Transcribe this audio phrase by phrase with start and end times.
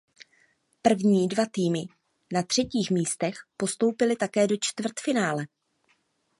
[0.81, 1.81] První dva týmy
[2.33, 5.45] na třetích místech postoupily také do čtvrtfinále.